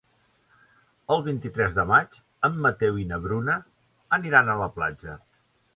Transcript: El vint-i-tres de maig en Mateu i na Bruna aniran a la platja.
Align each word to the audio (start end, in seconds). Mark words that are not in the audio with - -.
El 1.15 1.21
vint-i-tres 1.27 1.77
de 1.81 1.85
maig 1.91 2.17
en 2.49 2.59
Mateu 2.67 2.99
i 3.03 3.07
na 3.13 3.23
Bruna 3.27 3.61
aniran 4.21 4.53
a 4.53 4.59
la 4.65 4.73
platja. 4.81 5.23